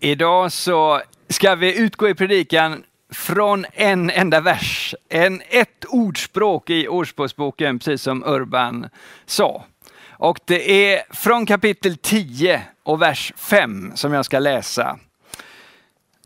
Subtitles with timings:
[0.00, 6.88] Idag så ska vi utgå i predikan från en enda vers, en, ett ordspråk i
[6.88, 8.88] Ordspråksboken, precis som Urban
[9.26, 9.64] sa.
[10.10, 14.98] Och det är från kapitel 10 och vers 5 som jag ska läsa.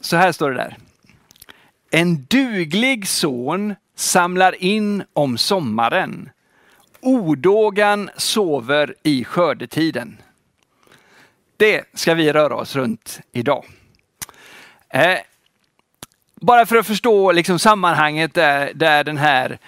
[0.00, 0.76] Så här står det där.
[1.90, 6.30] En duglig son samlar in om sommaren.
[7.00, 10.18] Odågan sover i skördetiden.
[11.62, 13.64] Det ska vi röra oss runt idag.
[14.88, 15.18] Eh,
[16.40, 19.58] bara för att förstå liksom sammanhanget där, där den här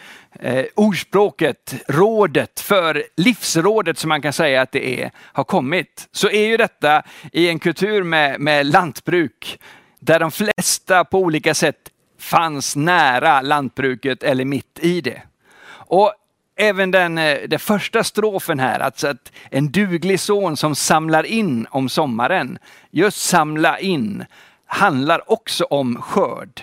[0.40, 6.08] eh, ordspråket, rådet för livsrådet som man kan säga att det är, har kommit.
[6.12, 7.02] Så är ju detta
[7.32, 9.58] i en kultur med, med lantbruk
[9.98, 15.22] där de flesta på olika sätt fanns nära lantbruket eller mitt i det.
[15.68, 16.14] Och
[16.56, 21.66] även den, eh, den första strofen här, alltså att en duglig son som samlar in
[21.70, 22.58] om sommaren.
[22.90, 24.24] Just samla in
[24.66, 26.62] handlar också om skörd.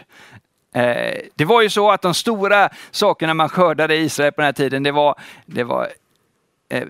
[0.76, 4.46] Eh, det var ju så att de stora sakerna man skördade i Israel på den
[4.46, 5.90] här tiden, det var, det var
[6.70, 6.84] eh,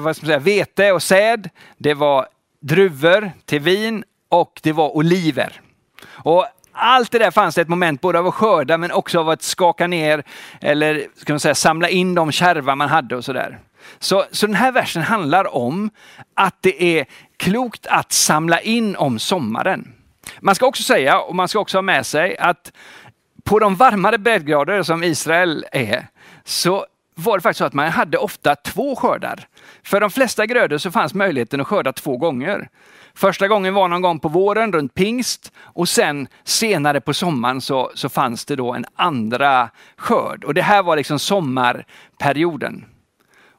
[0.00, 2.26] vad ska man säga, vete och säd, det var
[2.60, 5.60] druvor till vin och det var oliver.
[6.08, 6.46] Och
[6.80, 9.42] allt det där fanns det ett moment både av att skörda men också av att
[9.42, 10.22] skaka ner
[10.60, 13.58] eller ska man säga, samla in de kärvar man hade och sådär.
[13.98, 15.90] Så, så den här versen handlar om
[16.34, 17.06] att det är
[17.36, 19.92] klokt att samla in om sommaren.
[20.40, 22.72] Man ska också säga, och man ska också ha med sig, att
[23.44, 26.06] på de varmare breddgrader som Israel är,
[26.44, 29.46] så var det faktiskt så att man hade ofta två skördar.
[29.82, 32.68] För de flesta grödor så fanns möjligheten att skörda två gånger.
[33.14, 37.90] Första gången var någon gång på våren runt pingst och sen senare på sommaren så,
[37.94, 40.44] så fanns det då en andra skörd.
[40.44, 42.84] Och det här var liksom sommarperioden.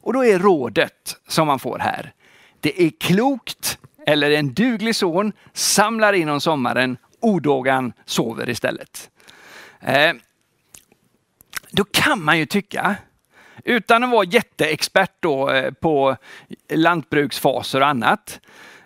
[0.01, 2.13] Och då är rådet som man får här.
[2.59, 9.09] Det är klokt, eller en duglig son samlar in om sommaren, odågan sover istället.
[9.79, 10.13] Eh,
[11.71, 12.95] då kan man ju tycka,
[13.65, 16.15] utan att vara jätteexpert då eh, på
[16.69, 18.39] lantbruksfaser och annat,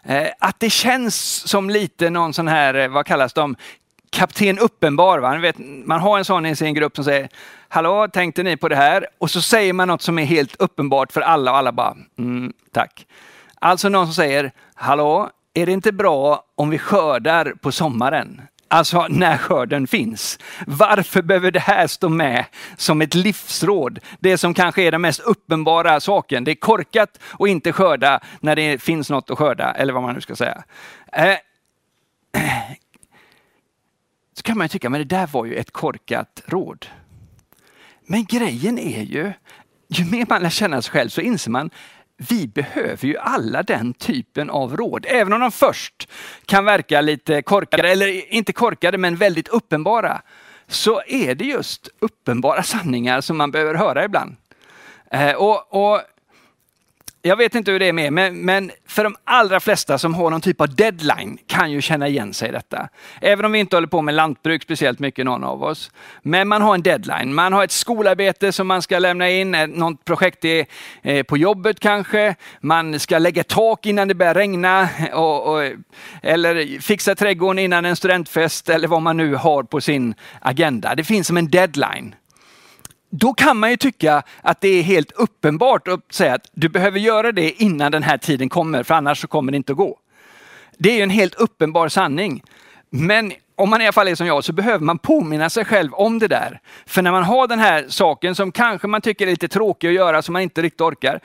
[0.05, 1.15] Eh, att det känns
[1.47, 3.55] som lite någon sån här, eh, vad kallas de,
[4.09, 5.19] kapten uppenbar.
[5.19, 5.37] Va?
[5.37, 7.29] Vet, man har en sån i sin grupp som säger,
[7.67, 9.07] hallå, tänkte ni på det här?
[9.17, 12.53] Och så säger man något som är helt uppenbart för alla och alla bara, mm,
[12.71, 13.07] tack.
[13.59, 18.41] Alltså någon som säger, hallå, är det inte bra om vi skördar på sommaren?
[18.75, 20.39] Alltså när skörden finns.
[20.67, 22.45] Varför behöver det här stå med
[22.77, 23.99] som ett livsråd?
[24.19, 26.43] Det som kanske är den mest uppenbara saken.
[26.43, 30.15] Det är korkat att inte skörda när det finns något att skörda, eller vad man
[30.15, 30.63] nu ska säga.
[31.13, 31.37] Eh,
[34.33, 36.85] så kan man tycka, men det där var ju ett korkat råd.
[38.07, 39.33] Men grejen är ju,
[39.87, 41.69] ju mer man lär känna sig själv så inser man,
[42.17, 45.05] vi behöver ju alla den typen av råd.
[45.09, 46.09] Även om de först
[46.45, 50.21] kan verka lite korkade, eller inte korkade men väldigt uppenbara.
[50.67, 54.35] Så är det just uppenbara sanningar som man behöver höra ibland.
[55.11, 56.01] Eh, och, och
[57.27, 60.29] jag vet inte hur det är med men, men för de allra flesta som har
[60.29, 62.89] någon typ av deadline kan ju känna igen sig i detta.
[63.21, 65.91] Även om vi inte håller på med lantbruk speciellt mycket någon av oss.
[66.21, 67.33] Men man har en deadline.
[67.33, 70.65] Man har ett skolarbete som man ska lämna in, eh, något projekt är,
[71.01, 72.35] eh, på jobbet kanske.
[72.61, 75.71] Man ska lägga tak innan det börjar regna eh, och, och,
[76.21, 80.95] eller fixa trädgården innan en studentfest eller vad man nu har på sin agenda.
[80.95, 82.15] Det finns som en deadline
[83.17, 86.99] då kan man ju tycka att det är helt uppenbart att säga att du behöver
[86.99, 89.99] göra det innan den här tiden kommer, för annars så kommer det inte att gå.
[90.77, 92.43] Det är ju en helt uppenbar sanning.
[92.89, 95.93] Men om man i alla fall är som jag så behöver man påminna sig själv
[95.93, 96.59] om det där.
[96.85, 99.93] För när man har den här saken som kanske man tycker är lite tråkig att
[99.93, 101.19] göra, som man inte riktigt orkar,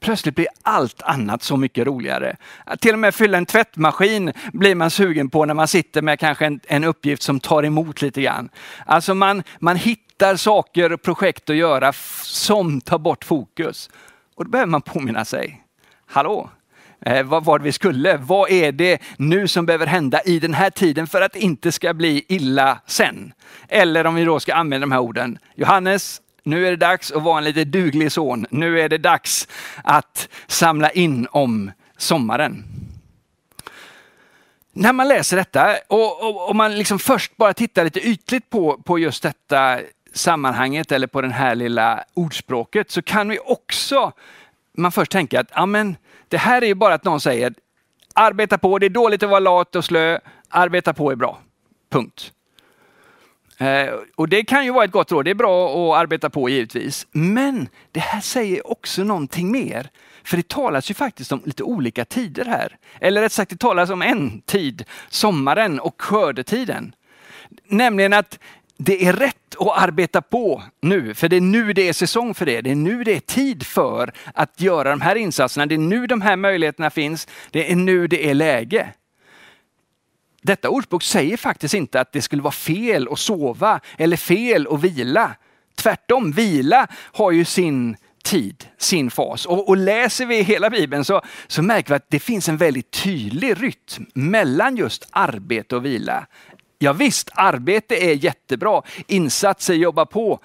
[0.00, 2.36] plötsligt blir allt annat så mycket roligare.
[2.64, 6.20] Att till och med fylla en tvättmaskin blir man sugen på när man sitter med
[6.20, 8.48] kanske en, en uppgift som tar emot lite grann.
[8.86, 11.92] Alltså man, man hittar saker och projekt att göra
[12.22, 13.90] som tar bort fokus.
[14.34, 15.64] Och då behöver man påminna sig.
[16.06, 16.50] Hallå,
[17.06, 18.16] Eh, vad var det vi skulle?
[18.16, 21.72] Vad är det nu som behöver hända i den här tiden för att det inte
[21.72, 23.32] ska bli illa sen?
[23.68, 25.38] Eller om vi då ska använda de här orden.
[25.54, 28.46] Johannes, nu är det dags att vara en lite duglig son.
[28.50, 29.48] Nu är det dags
[29.84, 32.64] att samla in om sommaren.
[34.72, 38.82] När man läser detta och, och, och man liksom först bara tittar lite ytligt på,
[38.84, 39.80] på just detta
[40.12, 44.12] sammanhanget eller på det här lilla ordspråket så kan vi också
[44.72, 45.96] man först tänka att amen,
[46.28, 47.54] det här är ju bara att någon säger
[48.14, 51.38] arbeta på, det är dåligt att vara lat och slö, arbeta på är bra.
[51.90, 52.32] Punkt.
[53.60, 56.48] Eh, och det kan ju vara ett gott råd, det är bra att arbeta på
[56.48, 57.06] givetvis.
[57.12, 59.90] Men det här säger också någonting mer.
[60.24, 62.76] För det talas ju faktiskt om lite olika tider här.
[63.00, 66.94] Eller rätt sagt, det talas om en tid, sommaren och skördetiden.
[67.68, 68.38] Nämligen att
[68.76, 72.46] det är rätt att arbeta på nu, för det är nu det är säsong för
[72.46, 72.60] det.
[72.60, 75.66] Det är nu det är tid för att göra de här insatserna.
[75.66, 77.28] Det är nu de här möjligheterna finns.
[77.50, 78.88] Det är nu det är läge.
[80.42, 84.80] Detta ordspråk säger faktiskt inte att det skulle vara fel att sova eller fel att
[84.80, 85.34] vila.
[85.74, 89.46] Tvärtom, vila har ju sin tid, sin fas.
[89.46, 92.90] Och, och, läser vi hela Bibeln så, så märker vi att det finns en väldigt
[92.90, 96.26] tydlig rytm mellan just arbete och vila.
[96.78, 100.40] Ja, visst, arbete är jättebra, insatser, jobba på.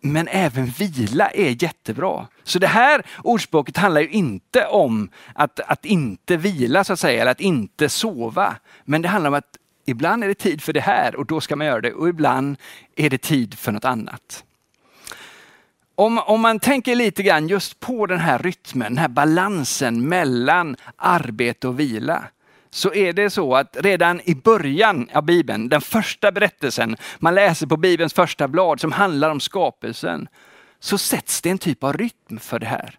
[0.00, 2.26] Men även vila är jättebra.
[2.44, 7.20] Så det här ordspråket handlar ju inte om att, att inte vila så att säga,
[7.20, 8.56] eller att inte sova.
[8.84, 9.56] Men det handlar om att
[9.86, 12.56] ibland är det tid för det här och då ska man göra det och ibland
[12.96, 14.44] är det tid för något annat.
[15.94, 20.76] Om, om man tänker lite grann just på den här rytmen, den här balansen mellan
[20.96, 22.24] arbete och vila
[22.70, 27.66] så är det så att redan i början av Bibeln, den första berättelsen, man läser
[27.66, 30.28] på Bibelns första blad som handlar om skapelsen,
[30.80, 32.98] så sätts det en typ av rytm för det här.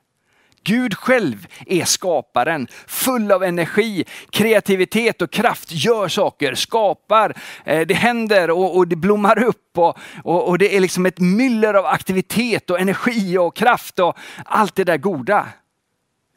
[0.64, 7.94] Gud själv är skaparen, full av energi, kreativitet och kraft, gör saker, skapar, eh, det
[7.94, 11.86] händer och, och det blommar upp och, och, och, det är liksom ett myller av
[11.86, 15.48] aktivitet och energi och kraft och allt det där goda.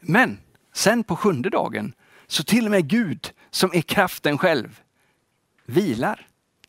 [0.00, 0.38] Men
[0.74, 1.92] sen på sjunde dagen
[2.32, 4.80] så till och med Gud som är kraften själv
[5.66, 6.26] vilar,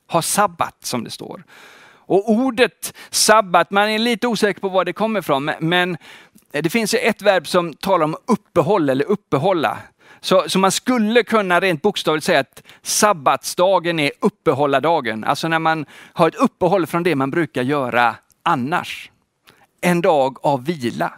[0.07, 1.43] har sabbat som det står.
[2.05, 5.97] Och ordet sabbat, man är lite osäker på var det kommer ifrån, men
[6.51, 9.77] det finns ett verb som talar om uppehåll eller uppehålla.
[10.21, 15.23] Så, så man skulle kunna rent bokstavligt säga att sabbatsdagen är uppehållardagen.
[15.23, 19.11] Alltså när man har ett uppehåll från det man brukar göra annars.
[19.81, 21.13] En dag av vila.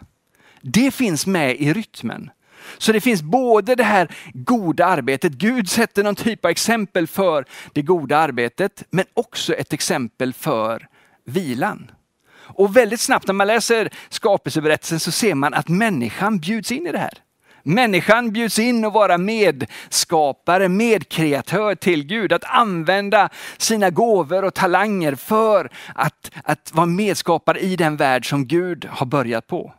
[0.60, 2.30] Det finns med i rytmen.
[2.78, 7.44] Så det finns både det här goda arbetet, Gud sätter någon typ av exempel för
[7.72, 10.88] det goda arbetet, men också ett exempel för
[11.24, 11.90] vilan.
[12.36, 16.92] Och väldigt snabbt när man läser skapelseberättelsen så ser man att människan bjuds in i
[16.92, 17.22] det här.
[17.62, 22.32] Människan bjuds in att vara medskapare, medkreatör till Gud.
[22.32, 28.46] Att använda sina gåvor och talanger för att, att vara medskapare i den värld som
[28.46, 29.72] Gud har börjat på.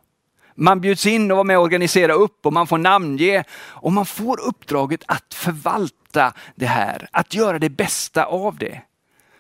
[0.60, 4.06] Man bjuds in och var med och organisera upp och man får namnge och man
[4.06, 8.82] får uppdraget att förvalta det här, att göra det bästa av det.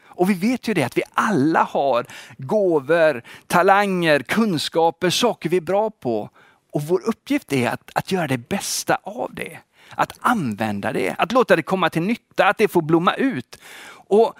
[0.05, 2.05] Och vi vet ju det att vi alla har
[2.37, 6.29] gåvor, talanger, kunskaper, saker vi är bra på.
[6.71, 9.57] Och vår uppgift är att, att göra det bästa av det.
[9.89, 13.57] Att använda det, att låta det komma till nytta, att det får blomma ut.
[13.89, 14.33] Och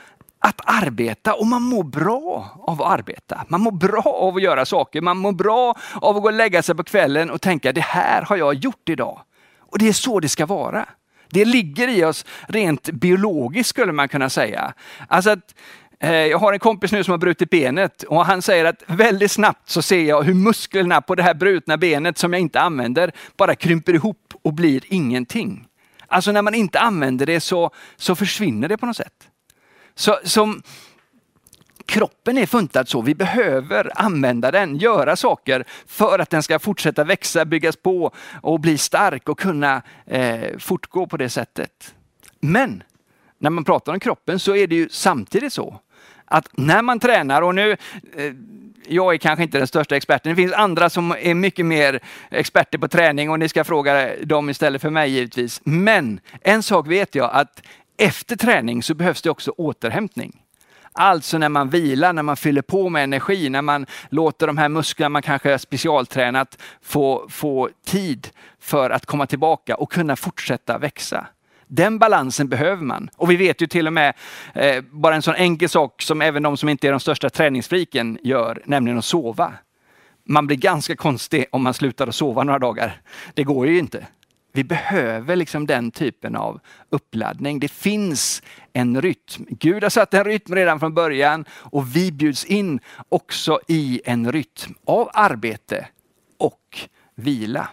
[0.48, 3.46] att arbeta och man mår bra av att arbeta.
[3.48, 5.02] Man mår bra av att göra saker.
[5.02, 8.22] Man mår bra av att gå och lägga sig på kvällen och tänka det här
[8.22, 9.22] har jag gjort idag.
[9.60, 10.86] Och det är så det ska vara.
[11.30, 14.74] Det ligger i oss rent biologiskt skulle man kunna säga.
[15.08, 15.56] Alltså att,
[16.00, 19.32] eh, jag har en kompis nu som har brutit benet och han säger att väldigt
[19.32, 23.12] snabbt så ser jag hur musklerna på det här brutna benet som jag inte använder
[23.38, 25.68] bara krymper ihop och blir ingenting.
[26.08, 29.14] Alltså när man inte använder det så, så försvinner det på något sätt.
[29.98, 30.62] Så, som,
[31.86, 33.02] kroppen är funtad så.
[33.02, 38.12] Vi behöver använda den, göra saker för att den ska fortsätta växa, byggas på
[38.42, 41.96] och bli stark och kunna eh, fortgå på det sättet.
[42.40, 42.84] Men
[43.40, 45.80] när man pratar om kroppen så är det ju samtidigt så
[46.26, 48.34] att när man tränar och nu eh,
[48.88, 50.30] jag är kanske inte den största experten.
[50.30, 52.00] Det finns andra som är mycket mer
[52.30, 55.62] experter på träning och ni ska fråga dem istället för mig givetvis.
[55.64, 57.62] Men en sak vet jag att
[57.98, 60.42] efter träning så behövs det också återhämtning.
[61.00, 64.70] Alltså när man vilar, när man fyller på med energi, när man låter de här
[64.70, 68.28] musklerna man kanske har specialtränat få, få tid
[68.60, 71.28] för att komma tillbaka och kunna fortsätta växa.
[71.68, 73.10] Den balansen behöver man.
[73.16, 74.14] Och vi vet ju till och med
[74.54, 78.18] eh, bara en sån enkel sak som även de som inte är de största träningsfriken
[78.24, 79.54] gör, nämligen att sova.
[80.24, 83.02] Man blir ganska konstig om man slutar att sova några dagar.
[83.34, 84.08] Det går ju inte.
[84.52, 87.60] Vi behöver liksom den typen av uppladdning.
[87.60, 89.46] Det finns en rytm.
[89.50, 94.32] Gud har satt en rytm redan från början och vi bjuds in också i en
[94.32, 95.88] rytm av arbete
[96.38, 96.80] och
[97.16, 97.70] vila.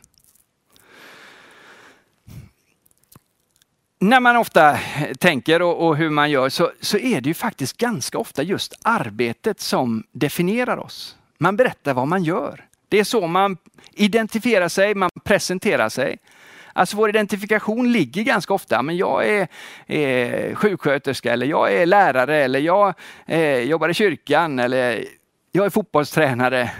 [3.99, 4.79] När man ofta
[5.19, 8.79] tänker och, och hur man gör så, så är det ju faktiskt ganska ofta just
[8.83, 11.17] arbetet som definierar oss.
[11.39, 12.69] Man berättar vad man gör.
[12.89, 13.57] Det är så man
[13.93, 16.19] identifierar sig, man presenterar sig.
[16.77, 19.49] Alltså vår identifikation ligger ganska ofta, men jag är,
[19.87, 22.95] är sjuksköterska eller jag är lärare eller jag
[23.27, 25.05] eh, jobbar i kyrkan eller
[25.53, 26.71] jag är fotbollstränare.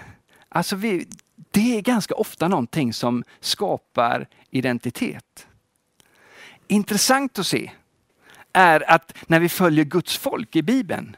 [0.49, 1.07] Alltså vi,
[1.51, 5.47] det är ganska ofta någonting som skapar identitet.
[6.69, 7.71] Intressant att se
[8.53, 11.17] är att när vi följer Guds folk i Bibeln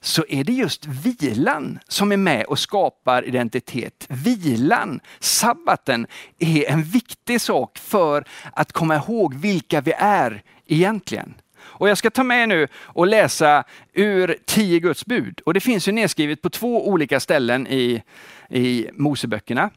[0.00, 4.06] så är det just vilan som är med och skapar identitet.
[4.08, 6.06] Vilan, sabbaten,
[6.38, 11.34] är en viktig sak för att komma ihåg vilka vi är egentligen.
[11.60, 15.40] Och jag ska ta med nu och läsa ur tio Guds bud.
[15.40, 18.02] Och det finns ju nedskrivet på två olika ställen i,
[18.50, 19.70] i Moseböckerna.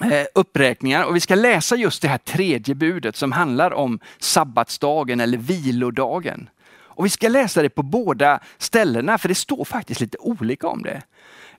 [0.00, 5.20] Eh, uppräkningar och vi ska läsa just det här tredje budet som handlar om sabbatsdagen
[5.20, 6.48] eller vilodagen.
[6.96, 10.82] Och vi ska läsa det på båda ställena för det står faktiskt lite olika om
[10.82, 11.02] det.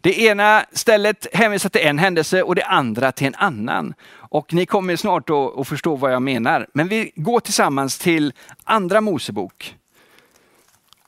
[0.04, 3.94] Det ena stället hänvisar till en händelse och det andra till en annan.
[4.10, 6.68] Och ni kommer snart att förstå vad jag menar.
[6.74, 9.76] Men vi går tillsammans till andra Mosebok.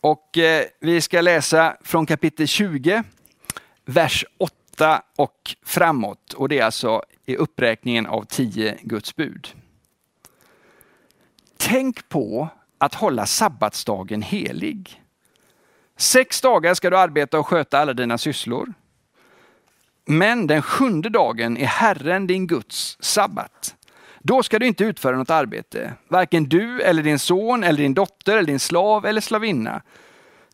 [0.02, 3.04] Och eh, vi ska läsa från kapitel 20,
[3.86, 6.34] vers 8 och framåt.
[6.34, 9.48] Och det är alltså i uppräkningen av tio Guds bud.
[11.58, 15.04] Tänk på att hålla sabbatsdagen helig.
[15.98, 18.74] Sex dagar ska du arbeta och sköta alla dina sysslor.
[20.06, 23.76] Men den sjunde dagen är Herren din Guds sabbat.
[24.20, 28.38] Då ska du inte utföra något arbete, varken du eller din son eller din dotter
[28.38, 29.82] eller din slav eller slavinna,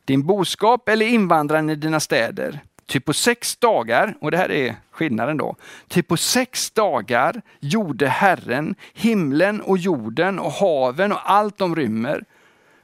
[0.05, 2.59] din boskap eller invandraren i dina städer.
[2.85, 5.55] Ty på sex dagar, och det här är skillnaden då,
[5.87, 12.23] ty på sex dagar gjorde Herren himlen och jorden och haven och allt de rymmer.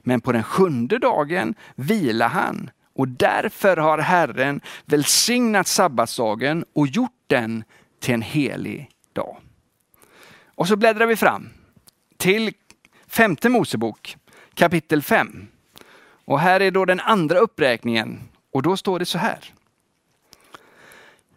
[0.00, 7.24] Men på den sjunde dagen vila han och därför har Herren välsignat sabbatsdagen och gjort
[7.26, 7.64] den
[8.00, 9.36] till en helig dag.
[10.54, 11.48] Och så bläddrar vi fram
[12.16, 12.52] till
[13.06, 14.16] femte Mosebok
[14.54, 15.48] kapitel 5.
[16.24, 18.20] Och här är då den andra uppräkningen
[18.52, 19.52] och då står det så här.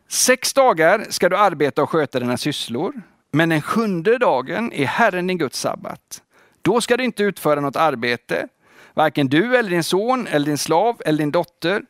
[0.07, 5.27] Sex dagar ska du arbeta och sköta dina sysslor, men den sjunde dagen är Herren
[5.27, 6.21] din Guds sabbat.
[6.61, 8.47] Då ska du inte utföra något arbete,
[8.93, 11.83] varken du eller din son eller din slav eller din dotter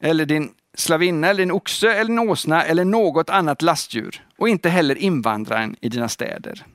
[0.00, 4.68] eller din slavinna eller din oxe eller din åsna eller något annat lastdjur och inte
[4.68, 6.66] heller invandraren i dina städer.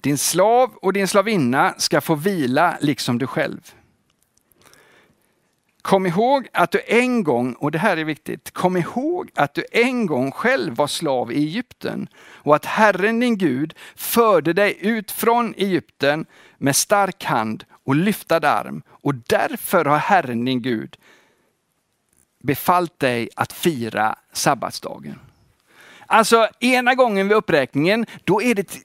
[0.00, 3.74] Din slav och din slavinna ska få vila liksom du själv.
[5.84, 9.64] Kom ihåg att du en gång, och det här är viktigt, kom ihåg att du
[9.72, 15.10] en gång själv var slav i Egypten och att Herren din Gud förde dig ut
[15.10, 16.26] från Egypten
[16.58, 20.96] med stark hand och lyftad arm och därför har Herren din Gud
[22.42, 25.18] befallt dig att fira sabbatsdagen.
[26.06, 28.78] Alltså ena gången vid uppräkningen, då är det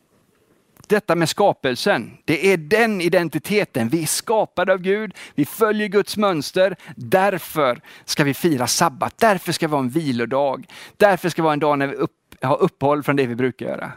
[0.89, 3.89] detta med skapelsen, det är den identiteten.
[3.89, 6.75] Vi är skapade av Gud, vi följer Guds mönster.
[6.95, 10.67] Därför ska vi fira sabbat, därför ska vi ha en vilodag.
[10.97, 13.65] Därför ska vi ha en dag när vi upp, har uppehåll från det vi brukar
[13.65, 13.91] göra.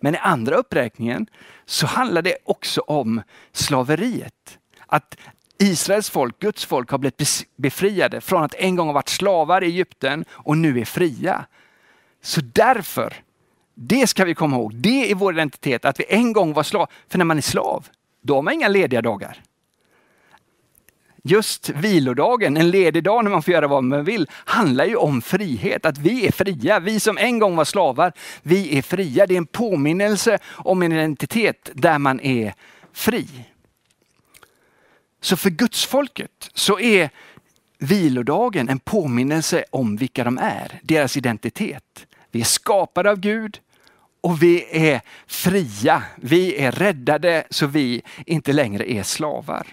[0.00, 1.26] Men i andra uppräkningen
[1.64, 3.22] så handlar det också om
[3.52, 4.58] slaveriet.
[4.86, 5.16] Att
[5.58, 9.66] Israels folk, Guds folk, har blivit befriade från att en gång ha varit slavar i
[9.66, 11.44] Egypten och nu är fria.
[12.22, 13.14] Så därför
[13.74, 14.74] det ska vi komma ihåg.
[14.74, 16.90] Det är vår identitet, att vi en gång var slav.
[17.08, 17.88] För när man är slav,
[18.22, 19.42] då har man inga lediga dagar.
[21.26, 25.22] Just vilodagen, en ledig dag när man får göra vad man vill, handlar ju om
[25.22, 25.86] frihet.
[25.86, 26.80] Att vi är fria.
[26.80, 28.12] Vi som en gång var slavar,
[28.42, 29.26] vi är fria.
[29.26, 32.54] Det är en påminnelse om en identitet där man är
[32.92, 33.28] fri.
[35.20, 37.10] Så för gudsfolket så är
[37.78, 42.06] vilodagen en påminnelse om vilka de är, deras identitet.
[42.34, 43.60] Vi är skapade av Gud
[44.20, 46.02] och vi är fria.
[46.16, 49.66] Vi är räddade så vi inte längre är slavar.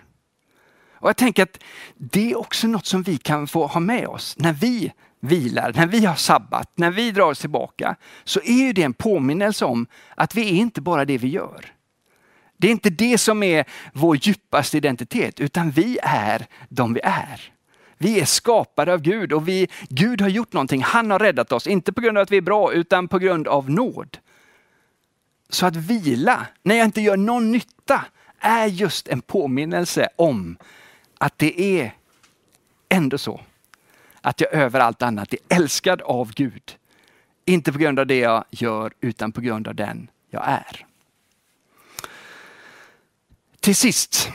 [0.94, 1.64] Och Jag tänker att
[1.98, 5.88] det är också något som vi kan få ha med oss när vi vilar, när
[5.88, 7.96] vi har sabbat, när vi drar oss tillbaka.
[8.24, 11.66] Så är det en påminnelse om att vi är inte bara det vi gör.
[12.58, 17.52] Det är inte det som är vår djupaste identitet, utan vi är de vi är.
[18.02, 20.84] Vi är skapade av Gud och vi, Gud har gjort någonting.
[20.84, 23.48] Han har räddat oss, inte på grund av att vi är bra, utan på grund
[23.48, 24.18] av nåd.
[25.50, 28.06] Så att vila, när jag inte gör någon nytta,
[28.40, 30.58] är just en påminnelse om
[31.18, 31.94] att det är
[32.90, 33.42] ändå så
[34.22, 36.78] att jag över allt annat är älskad av Gud.
[37.46, 40.86] Inte på grund av det jag gör, utan på grund av den jag är.
[43.60, 44.30] Till sist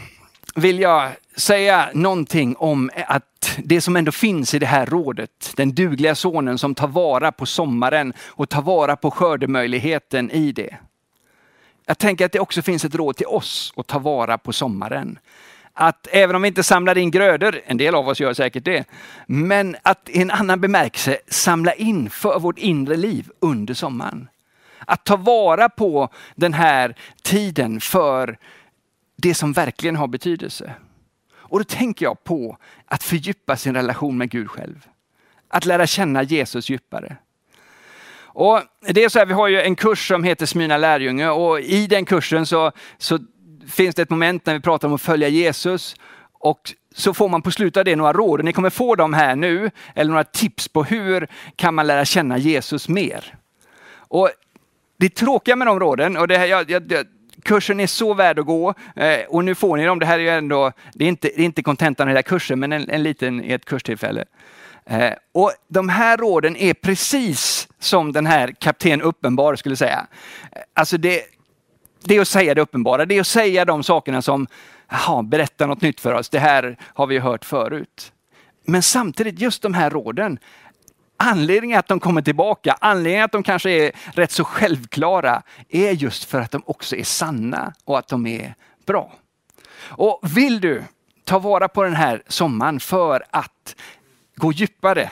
[0.55, 5.75] vill jag säga någonting om att det som ändå finns i det här rådet, den
[5.75, 10.77] dugliga sonen som tar vara på sommaren och tar vara på skördemöjligheten i det.
[11.87, 15.19] Jag tänker att det också finns ett råd till oss att ta vara på sommaren.
[15.73, 18.85] Att även om vi inte samlar in grödor, en del av oss gör säkert det,
[19.27, 24.29] men att i en annan bemärkelse samla in för vårt inre liv under sommaren.
[24.79, 28.39] Att ta vara på den här tiden för
[29.17, 30.75] det som verkligen har betydelse.
[31.49, 34.87] Och då tänker jag på att fördjupa sin relation med Gud själv.
[35.49, 37.17] Att lära känna Jesus djupare.
[38.19, 41.61] Och det är så här, vi har ju en kurs som heter Smyrna lärjunge och
[41.61, 43.19] i den kursen så, så
[43.69, 45.97] finns det ett moment när vi pratar om att följa Jesus.
[46.33, 48.45] Och så får man på slutet av det några råd.
[48.45, 52.39] Ni kommer få dem här nu, eller några tips på hur kan man lära känna
[52.39, 53.35] Jesus mer.
[53.89, 54.31] Och
[54.97, 57.07] det tråkiga med de råden, och det här, jag, jag,
[57.47, 59.99] kursen är så värd att gå eh, och nu får ni dem.
[59.99, 62.61] Det här är ju ändå, det är inte, det är inte kontentan i hela kursen,
[62.61, 64.25] men en, en liten i ett kurstillfälle.
[64.87, 70.07] Eh, och de här råden är precis som den här kapten Uppenbar skulle säga.
[70.53, 71.23] Eh, alltså det,
[72.05, 74.47] det är att säga det uppenbara, det är att säga de sakerna som,
[74.91, 78.13] jaha, berätta något nytt för oss, det här har vi hört förut.
[78.65, 80.39] Men samtidigt, just de här råden,
[81.17, 86.25] Anledningen att de kommer tillbaka, anledningen att de kanske är rätt så självklara, är just
[86.25, 88.55] för att de också är sanna och att de är
[88.87, 89.13] bra.
[89.79, 90.83] Och vill du
[91.25, 93.77] ta vara på den här sommaren för att
[94.37, 95.11] gå djupare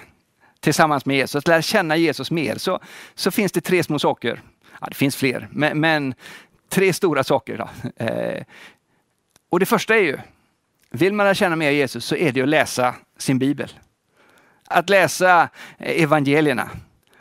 [0.61, 2.81] tillsammans med Jesus, lära känna Jesus mer, så,
[3.15, 4.43] så finns det tre små saker.
[4.81, 6.15] Ja, det finns fler, men, men
[6.69, 7.69] tre stora saker.
[7.97, 8.43] Eh,
[9.51, 10.19] och det första är ju,
[10.91, 13.73] vill man lära känna mer Jesus så är det att läsa sin bibel
[14.69, 16.71] att läsa eh, evangelierna.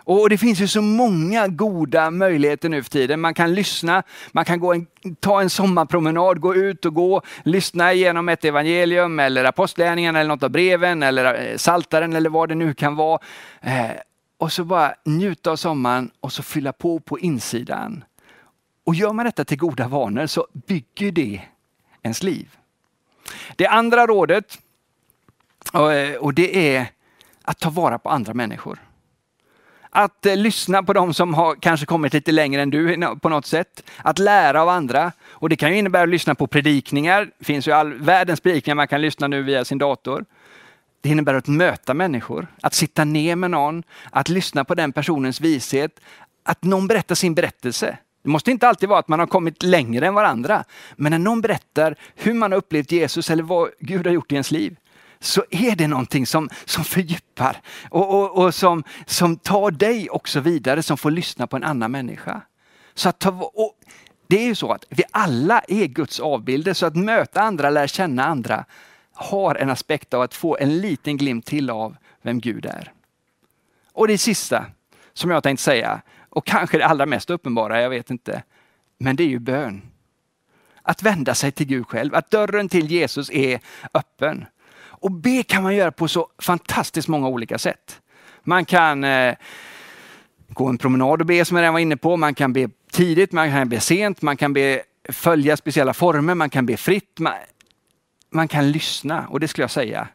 [0.06, 3.22] Och det finns ju så många goda möjligheter nu för tiden.
[3.22, 4.88] Man kan lyssna, man kan gå en,
[5.20, 10.44] ta en sommarpromenad, gå ut och gå, lyssna igenom ett evangelium eller apostlärningarna eller något
[10.44, 13.20] av breven eller eh, saltaren eller vad det nu kan vara.
[13.62, 13.92] Eh,
[14.38, 18.04] och så bara njuta av sommaren och så fylla på på insidan.
[18.86, 21.42] Och gör man detta till goda vanor så bygger det
[22.02, 22.58] ens liv.
[23.56, 24.60] Det andra rådet,
[25.74, 26.88] och eh, det är
[27.44, 28.80] att ta vara på andra människor.
[29.90, 33.46] Att eh, lyssna på dem som har kanske kommit lite längre än du på något
[33.46, 33.84] sätt.
[33.98, 35.12] Att lära av andra.
[35.28, 37.32] Och det kan ju innebära att lyssna på predikningar.
[37.40, 40.26] Det finns ju all världens predikningar man kan lyssna nu via sin dator.
[41.02, 45.42] Det innebär att möta människor, att sitta ner med någon, att lyssna på den personens
[45.42, 46.00] vishet,
[46.44, 47.98] att någon berättar sin berättelse.
[48.24, 50.64] Det måste inte alltid vara att man har kommit längre än varandra,
[50.96, 54.36] men när någon berättar hur man har upplevt Jesus eller vad Gud har gjort i
[54.36, 54.76] ens liv,
[55.24, 60.40] så är det någonting som, som fördjupar och, och, och som, som tar dig också
[60.40, 62.42] vidare, som får lyssna på en annan människa.
[62.94, 63.80] Så att ta, och
[64.28, 67.88] det är ju så att vi alla är Guds avbilder, så att möta andra, lära
[67.88, 68.66] känna andra,
[69.14, 72.92] har en aspekt av att få en liten glimt till av vem Gud är.
[73.92, 74.66] Och det sista
[75.14, 78.44] som jag tänkte säga, och kanske det allra mest uppenbara, jag vet inte,
[78.98, 79.82] men det är ju bön.
[80.82, 83.60] Att vända sig till Gud själv, att dörren till Jesus är
[83.94, 84.46] öppen.
[85.04, 88.02] Och be kan man göra på så fantastiskt många olika sätt.
[88.44, 89.36] Man kan eh,
[90.48, 92.18] gå en promenad och be som jag redan var inne på.
[92.18, 96.50] Man kan be tidigt, man kan be sent, man kan be följa speciella former, man
[96.50, 97.20] kan be fritt.
[97.20, 97.34] Man,
[98.30, 100.08] man kan lyssna och det skulle jag säga,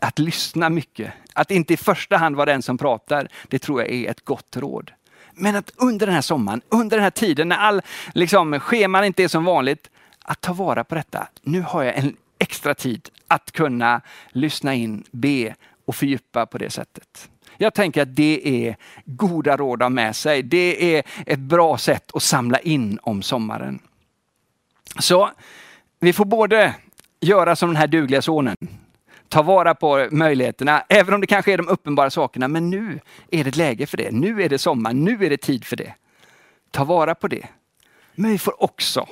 [0.00, 1.12] att lyssna mycket.
[1.32, 4.56] Att inte i första hand vara den som pratar, det tror jag är ett gott
[4.56, 4.90] råd.
[5.32, 7.82] Men att under den här sommaren, under den här tiden när all
[8.14, 9.90] liksom, scheman inte är som vanligt,
[10.24, 11.28] att ta vara på detta.
[11.42, 14.00] Nu har jag en extra tid att kunna
[14.32, 17.30] lyssna in, be och fördjupa på det sättet.
[17.56, 20.42] Jag tänker att det är goda råd att med sig.
[20.42, 23.78] Det är ett bra sätt att samla in om sommaren.
[24.98, 25.30] Så
[26.00, 26.74] vi får både
[27.20, 28.56] göra som den här dugliga sonen,
[29.28, 32.48] ta vara på möjligheterna, även om det kanske är de uppenbara sakerna.
[32.48, 34.10] Men nu är det läge för det.
[34.10, 35.94] Nu är det sommar, nu är det tid för det.
[36.70, 37.46] Ta vara på det.
[38.14, 39.08] Men vi får också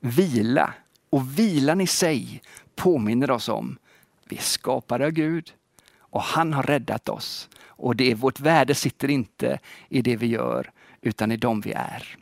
[0.00, 0.74] vila.
[1.10, 2.42] Och vilan i sig
[2.78, 3.78] påminner oss om
[4.24, 5.52] vi är skapade av Gud
[5.98, 7.48] och han har räddat oss.
[7.66, 11.72] Och det är, vårt värde sitter inte i det vi gör utan i dem vi
[11.72, 12.16] är.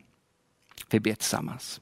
[0.90, 1.80] Vi ber tillsammans.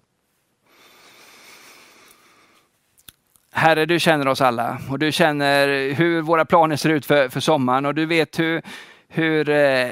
[3.51, 7.41] Herre, du känner oss alla och du känner hur våra planer ser ut för, för
[7.41, 8.63] sommaren och du vet hur,
[9.09, 9.91] hur, eh,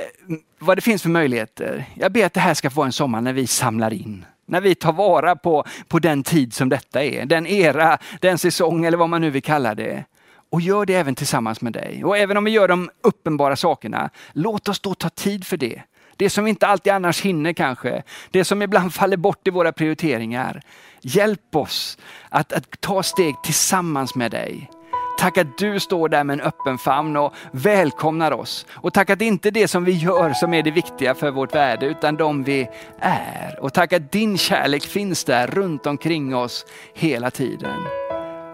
[0.58, 1.84] vad det finns för möjligheter.
[1.94, 4.24] Jag ber att det här ska få vara en sommar när vi samlar in.
[4.46, 8.84] När vi tar vara på, på den tid som detta är, den era, den säsong
[8.84, 10.04] eller vad man nu vill kalla det.
[10.50, 12.04] Och gör det även tillsammans med dig.
[12.04, 15.82] Och även om vi gör de uppenbara sakerna, låt oss då ta tid för det.
[16.16, 19.72] det som vi inte alltid annars hinner kanske, det som ibland faller bort i våra
[19.72, 20.62] prioriteringar.
[21.00, 24.70] Hjälp oss att, att ta steg tillsammans med dig.
[25.18, 28.66] Tack att du står där med en öppen famn och välkomnar oss.
[28.72, 31.30] Och tack att det inte är det som vi gör som är det viktiga för
[31.30, 33.58] vårt värde, utan de vi är.
[33.60, 37.82] Och tack att din kärlek finns där runt omkring oss hela tiden.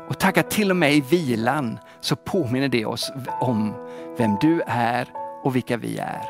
[0.08, 3.74] Och tack att till och med i vilan så påminner det oss om
[4.18, 5.08] vem du är
[5.44, 6.22] och vilka vi är.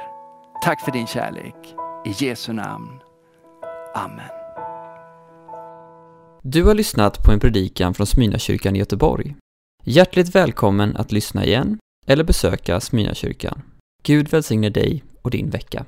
[0.64, 1.55] Tack för din kärlek.
[2.07, 3.01] I Jesu namn.
[3.95, 4.31] Amen.
[6.43, 9.35] Du har lyssnat på en predikan från Smyrnakyrkan i Göteborg.
[9.85, 13.62] Hjärtligt välkommen att lyssna igen eller besöka Smyrnakyrkan.
[14.03, 15.87] Gud välsigne dig och din vecka.